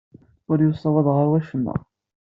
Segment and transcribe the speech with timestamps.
[0.51, 1.75] Ur yessawaḍ ɣer wacemma.